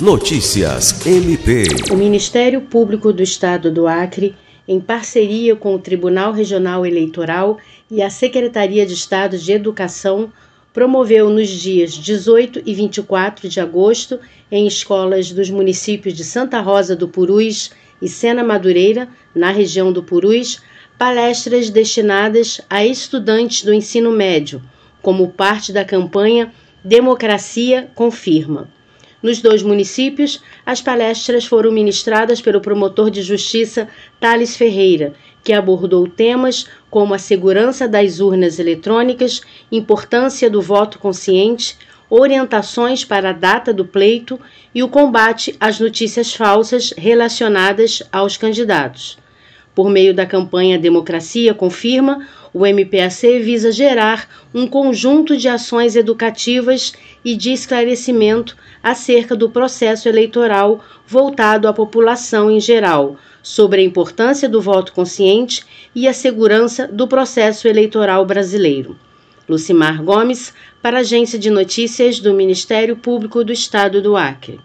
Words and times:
Notícias 0.00 1.04
MP. 1.04 1.64
O 1.90 1.96
Ministério 1.96 2.60
Público 2.60 3.12
do 3.12 3.20
Estado 3.20 3.68
do 3.68 3.88
Acre, 3.88 4.32
em 4.68 4.78
parceria 4.78 5.56
com 5.56 5.74
o 5.74 5.78
Tribunal 5.80 6.30
Regional 6.32 6.86
Eleitoral 6.86 7.58
e 7.90 8.00
a 8.00 8.08
Secretaria 8.08 8.86
de 8.86 8.94
Estado 8.94 9.36
de 9.36 9.50
Educação, 9.50 10.32
promoveu 10.72 11.28
nos 11.28 11.48
dias 11.48 11.94
18 11.94 12.62
e 12.64 12.74
24 12.74 13.48
de 13.48 13.58
agosto, 13.58 14.20
em 14.52 14.68
escolas 14.68 15.32
dos 15.32 15.50
municípios 15.50 16.14
de 16.14 16.22
Santa 16.22 16.60
Rosa 16.60 16.94
do 16.94 17.08
Purus 17.08 17.72
e 18.00 18.08
Sena 18.08 18.44
Madureira, 18.44 19.08
na 19.34 19.50
região 19.50 19.92
do 19.92 20.04
Purus, 20.04 20.60
palestras 20.96 21.70
destinadas 21.70 22.60
a 22.70 22.84
estudantes 22.84 23.64
do 23.64 23.74
ensino 23.74 24.12
médio, 24.12 24.62
como 25.02 25.26
parte 25.26 25.72
da 25.72 25.84
campanha 25.84 26.52
Democracia 26.84 27.90
Confirma. 27.96 28.77
Nos 29.20 29.40
dois 29.40 29.62
municípios, 29.62 30.40
as 30.64 30.80
palestras 30.80 31.44
foram 31.44 31.72
ministradas 31.72 32.40
pelo 32.40 32.60
promotor 32.60 33.10
de 33.10 33.20
justiça 33.20 33.88
Thales 34.20 34.56
Ferreira, 34.56 35.12
que 35.42 35.52
abordou 35.52 36.06
temas 36.06 36.66
como 36.88 37.14
a 37.14 37.18
segurança 37.18 37.88
das 37.88 38.20
urnas 38.20 38.60
eletrônicas, 38.60 39.40
importância 39.72 40.48
do 40.48 40.62
voto 40.62 41.00
consciente, 41.00 41.76
orientações 42.08 43.04
para 43.04 43.30
a 43.30 43.32
data 43.32 43.72
do 43.72 43.84
pleito 43.84 44.40
e 44.72 44.82
o 44.82 44.88
combate 44.88 45.56
às 45.58 45.80
notícias 45.80 46.32
falsas 46.32 46.94
relacionadas 46.96 48.02
aos 48.12 48.36
candidatos. 48.36 49.18
Por 49.78 49.88
meio 49.88 50.12
da 50.12 50.26
campanha 50.26 50.76
Democracia 50.76 51.54
Confirma, 51.54 52.26
o 52.52 52.66
MPAC 52.66 53.38
visa 53.38 53.70
gerar 53.70 54.28
um 54.52 54.66
conjunto 54.66 55.36
de 55.36 55.48
ações 55.48 55.94
educativas 55.94 56.92
e 57.24 57.36
de 57.36 57.52
esclarecimento 57.52 58.56
acerca 58.82 59.36
do 59.36 59.48
processo 59.48 60.08
eleitoral 60.08 60.84
voltado 61.06 61.68
à 61.68 61.72
população 61.72 62.50
em 62.50 62.58
geral, 62.58 63.18
sobre 63.40 63.80
a 63.80 63.84
importância 63.84 64.48
do 64.48 64.60
voto 64.60 64.92
consciente 64.92 65.64
e 65.94 66.08
a 66.08 66.12
segurança 66.12 66.88
do 66.88 67.06
processo 67.06 67.68
eleitoral 67.68 68.26
brasileiro. 68.26 68.98
Lucimar 69.48 70.02
Gomes, 70.02 70.52
para 70.82 70.96
a 70.96 71.00
Agência 71.02 71.38
de 71.38 71.50
Notícias 71.50 72.18
do 72.18 72.34
Ministério 72.34 72.96
Público 72.96 73.44
do 73.44 73.52
Estado 73.52 74.02
do 74.02 74.16
Acre. 74.16 74.58